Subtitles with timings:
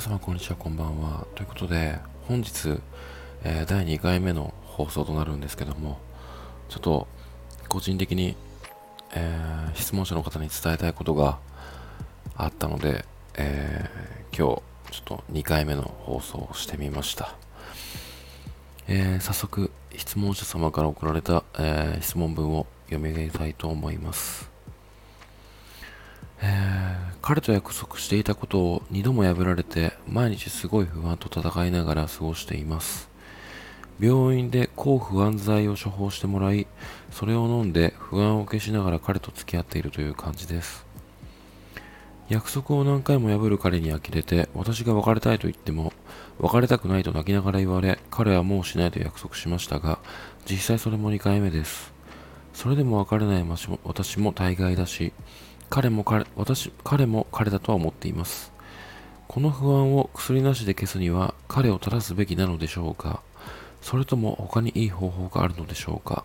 [0.00, 1.26] 皆様こんにちはこんばんは。
[1.34, 2.80] ということで本日、
[3.44, 5.98] えー、第2回目の放送となるんですけども
[6.70, 7.06] ちょっと
[7.68, 8.34] 個人的に、
[9.14, 11.38] えー、質問者の方に伝えたいことが
[12.34, 13.04] あったので、
[13.36, 17.36] えー、今日ちょっと2回目の放送をしてみました、
[18.88, 24.50] え早速質問者様から送られた、え質問文を読み上げたいと思います。
[26.42, 33.10] えー、彼と約束していたことを2度も破られて毎日すごい不安と戦いながら過ごしています。
[34.00, 36.66] 病院で抗不安剤を処方してもらい
[37.10, 40.86] それを飲んで不安を消しながら彼と付き合っているという感じです。
[42.30, 45.92] 約束を何回も破る彼に呆れて私が別れたいと言っても
[46.38, 49.98] 別れたくないと泣きながら言われ彼はもうしないと約束しましたが
[50.48, 51.92] 実際それも2回目です。
[52.54, 53.44] それでも別れない
[53.84, 55.12] 私も大概だし
[55.70, 58.52] 彼も彼私彼も彼だとは思っています。
[59.28, 63.22] この不安を薬なしで消すには彼を正すべきなのでしょうか？
[63.80, 66.24] それとも他にいい方法があるのでしょうか？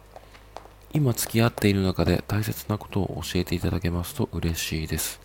[0.94, 5.20] 今付き合っている中で大切なことを教えていただけますと嬉しいです、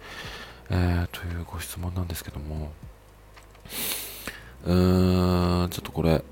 [0.68, 2.72] えー、というご質問なんですけども。
[4.66, 6.22] うーんちょっとこれ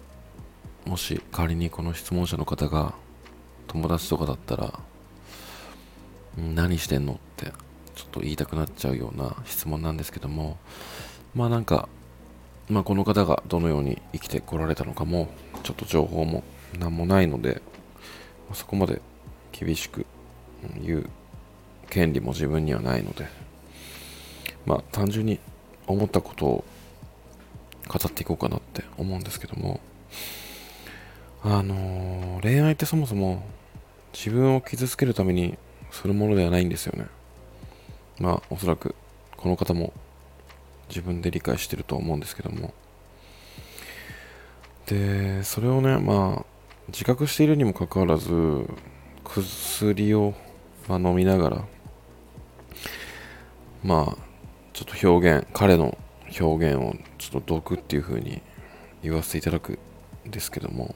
[0.84, 2.93] もし仮にこの質問者の方が
[3.67, 4.79] 友達とかだったら
[6.37, 7.15] 何してんの？
[7.15, 7.51] って
[7.99, 10.57] ちょっと言いたくなっちゃうような質問なんですけども
[11.35, 11.89] まあなんか、
[12.69, 15.29] まあ、この方がどのように生きてこられたのかも
[15.65, 16.45] ちょっと情報も
[16.79, 17.61] 何もないので
[18.53, 19.03] そこまで
[19.51, 20.07] 厳しく
[20.81, 21.11] 言う
[21.91, 23.27] 権利も自分にはないので
[24.65, 25.41] まあ単純に
[25.89, 26.65] 思ったことを
[27.89, 29.81] 語っていこうかなって思うんですけども
[31.43, 33.43] あのー、恋愛ってそもそも
[34.12, 35.59] 自分を傷つけるために
[35.91, 37.09] するものではないんですよね。
[38.19, 38.95] まあおそらく
[39.37, 39.93] この方も
[40.89, 42.75] 自分で理解してると思うんですけども。
[44.87, 46.45] でそれをねまあ
[46.89, 48.31] 自覚しているにもかかわらず
[49.23, 50.34] 薬を、
[50.89, 51.65] まあ、飲みながら
[53.84, 54.28] まあ
[54.73, 55.99] ちょっと表現彼の
[56.41, 58.41] 表現をちょっと毒っていう風に
[59.03, 59.78] 言わせていただく
[60.27, 60.95] んですけども、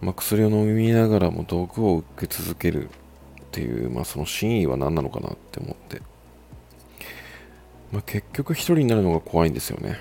[0.00, 2.90] まあ、薬を飲みながらも毒を受け続ける
[3.58, 6.00] っていう、まあ、その真意は何なのかなって思って、
[7.90, 9.96] まあ、結局一人になるのが怖いんですよね。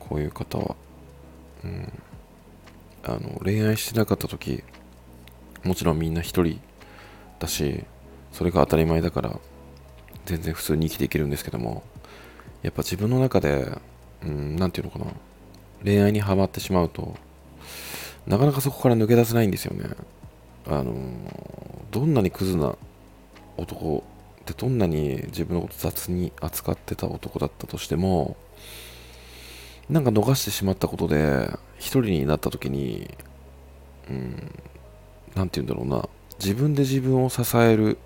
[0.00, 0.74] こういう方は、
[1.62, 1.92] うん、
[3.04, 4.64] あの恋愛してなかった時
[5.62, 6.60] もちろんみんな一人
[7.38, 7.84] だし
[8.32, 9.38] それが当たり前だから
[10.24, 11.82] 全然普通に生きていけるんですけども
[12.62, 13.78] やっぱ自分の中で
[14.22, 15.16] 何、うん、て言うのかな。
[15.84, 17.14] 恋愛にはまってしまうと
[18.26, 19.90] なかなかそこから抜け出せないんですよね。
[20.66, 20.92] あの
[21.90, 22.74] どんなにクズな
[23.58, 24.04] 男
[24.40, 28.36] ってどんなに自分のこと雑に扱ってた男だったとしても
[29.90, 33.14] なんか逃してしまったことで一人になった時に
[34.08, 34.52] うん
[35.34, 36.08] 何て言うんだろうな
[36.38, 37.98] 自分で自分を支える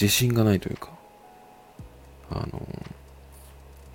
[0.00, 0.90] 自信がないというか
[2.30, 2.66] あの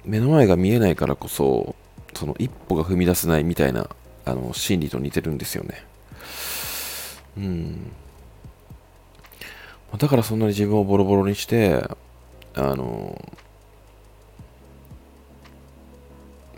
[0.06, 1.76] 目の前が見えないからこそ
[2.14, 3.90] その一歩が踏み出せないみたいな
[4.26, 5.84] あの心理と似てるんですよね。
[7.38, 7.92] うん。
[9.98, 11.84] だからそんなに自分をボロボロにして、
[12.56, 13.20] あの、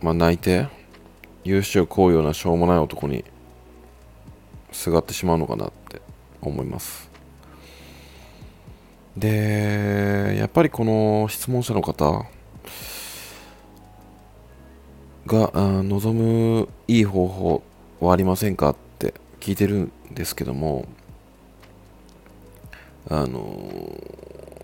[0.02, 0.68] まあ、泣いて、
[1.44, 3.24] 勇姿をこうようなしょうもない男に
[4.72, 6.02] すがってしまうのかなって
[6.42, 7.10] 思います。
[9.18, 12.26] で、やっぱりこの質問者の方
[15.28, 17.64] が望むいい方法
[18.00, 20.86] はありませんかって聞いてるんですけども、
[23.10, 23.70] あの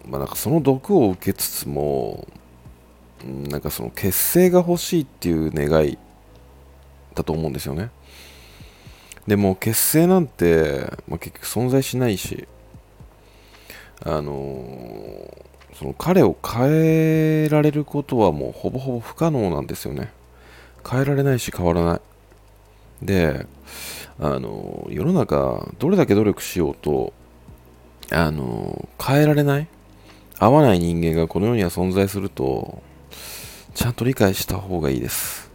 [0.08, 2.28] まあなんかその毒を受けつつも
[3.26, 5.98] なんかその結成が欲しいっていう願い
[7.14, 7.92] だと思うんですよね。
[9.28, 12.48] でも結成なんて、まあ、結局存在しないし
[14.04, 14.34] あの
[15.76, 16.70] その彼を変
[17.46, 20.12] えられることはもうほぼほぼ不可能なんですよね。
[20.90, 22.02] 変えられないし変わらない。
[23.04, 23.46] で
[24.20, 27.14] あの世の中どれだけ努力しようと
[28.12, 29.68] あの、変えられない？
[30.40, 32.82] 合わない人間がこの世には存在すると、
[33.74, 35.50] ちゃんと理解した方がいいです。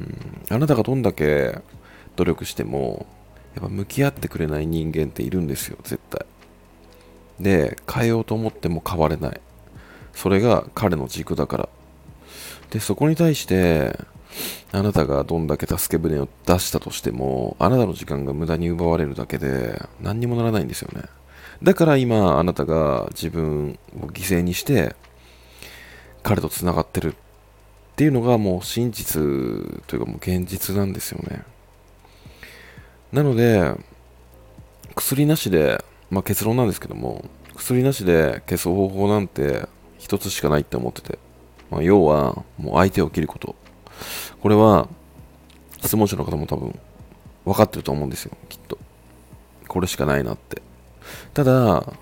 [0.00, 1.58] うん、あなたがどんだけ
[2.16, 3.06] 努力しても、
[3.54, 6.24] やっぱ向き合ってくれない人間っているんですよ、絶対。
[7.38, 9.40] で、変えようと思っても変われない。
[10.14, 11.68] それが彼の軸だから。
[12.70, 13.98] で、そこに対して、
[14.72, 21.02] あなたがどんだけ助け舟を出したとしても、あなたの時間が無駄に奪われるだけで、何にもならないんですよね。
[21.62, 24.96] だから今あなたが自分を犠牲にして
[26.22, 27.16] 彼とつながってるっ
[27.94, 29.22] ていうのがもう真実
[29.86, 31.42] というかもう現実なんですよね。
[33.12, 33.74] なので、
[34.94, 37.24] 薬なしで、まあ、結論なんですけども、
[37.54, 39.68] 薬なしで消す方法なんて
[39.98, 41.18] 一つしかないって思ってて、
[41.70, 43.54] まあ、要はもう相手を切ること。
[44.40, 44.88] これは
[45.82, 46.78] 質問者の方も多分
[47.44, 48.78] 分かってると思うんですよ、きっと。
[49.68, 50.62] これしかないなって。
[51.34, 51.92] ただ、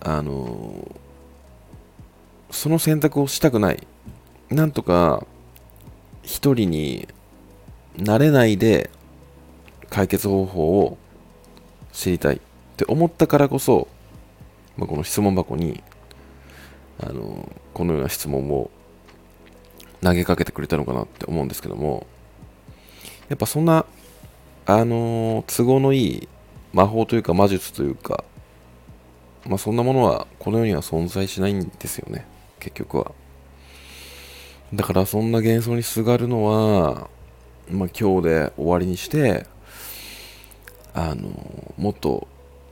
[0.00, 0.96] あの
[2.50, 3.86] その選択をしたくない。
[4.50, 5.26] なんとか
[6.22, 7.08] 一人に
[7.96, 8.90] なれないで
[9.90, 10.98] 解決方法を
[11.92, 12.40] 知りたいっ
[12.76, 13.88] て思ったからこそ、
[14.76, 15.82] まあ、この質問箱に
[17.00, 18.70] あのこのような質問を
[20.02, 22.06] 投げかけてくれたのかなって思うんですけども
[23.28, 23.84] やっぱそんな
[24.66, 26.28] あの都合のいい
[26.72, 28.24] 魔法というか魔術というか
[29.46, 32.26] まあそんなものはこの世には存在しないんですよね。
[32.60, 33.12] 結局は。
[34.74, 37.08] だからそんな幻想にすがるのは
[37.70, 39.46] まあ今日で終わりにして
[40.92, 41.30] あの
[41.76, 42.28] もっと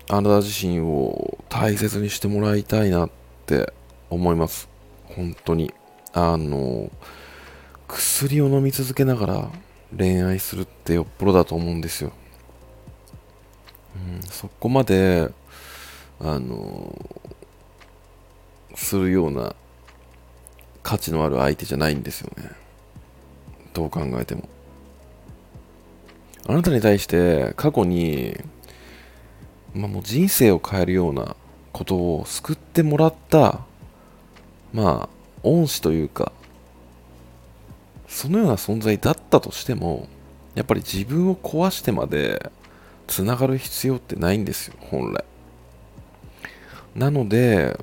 [0.09, 3.11] あなた自身を大切にしてもらいたいなっ
[3.47, 3.73] て
[4.11, 4.69] 思います。
[5.09, 5.73] 本当に。
[6.19, 6.91] あの
[7.87, 9.51] 薬を飲み続けながら
[9.95, 12.13] 恋愛するってよっぽどだと思うんですよ、
[13.97, 15.31] うん、そこまで
[16.21, 16.95] あの
[18.75, 19.55] するような
[20.83, 22.51] 価値のある相手じゃないんですよね。
[23.73, 24.49] どう考えても。
[26.49, 28.37] あなたに対して過去に、
[29.75, 31.35] まあ、もう人生を変えるような
[31.73, 33.61] ことを救ってもらった
[34.73, 36.33] まあ恩師というか
[38.07, 40.09] そのような存在だったとしても
[40.55, 42.51] やっぱり自分を壊してまで
[43.07, 45.25] つながる必要ってないんですよ本来。
[46.95, 47.79] なので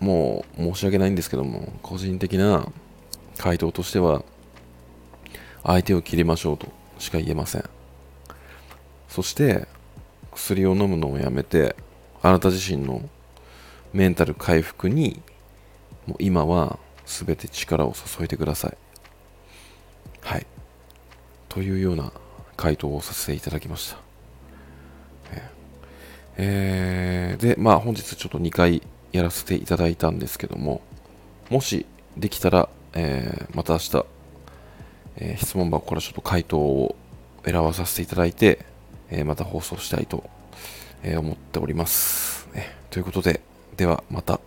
[0.00, 2.66] もう申し訳ないんですけども個人的な
[3.38, 4.22] 回答としては
[5.62, 6.68] 相手を切りましょうと
[6.98, 7.64] しか言えません。
[9.08, 9.66] そして
[10.32, 11.76] 薬を飲むのをやめて
[12.22, 13.08] あなた自身の
[13.92, 15.22] メンタル回復に
[16.06, 18.76] もう今は全て力を注いでください。
[20.20, 20.46] はい。
[21.48, 22.12] というような
[22.56, 24.03] 回答をさせていただきました。
[26.36, 28.82] えー、でまあ本日ちょっと2回
[29.12, 30.82] やらせていただいたんですけども
[31.50, 31.86] もし
[32.16, 34.06] できたら、えー、また明日、
[35.16, 36.96] えー、質問箱からちょっと回答を
[37.44, 38.66] 選ばさせていただいて
[39.10, 40.24] えー、また放送したいと、
[41.02, 42.48] え思っております、
[42.90, 43.40] ということで、
[43.76, 44.40] ではまた。